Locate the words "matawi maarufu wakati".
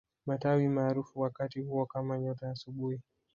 0.25-1.61